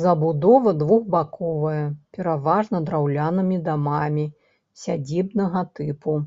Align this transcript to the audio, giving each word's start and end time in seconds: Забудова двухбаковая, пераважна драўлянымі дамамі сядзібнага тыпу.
Забудова 0.00 0.74
двухбаковая, 0.80 1.80
пераважна 2.18 2.84
драўлянымі 2.90 3.56
дамамі 3.72 4.30
сядзібнага 4.86 5.68
тыпу. 5.80 6.24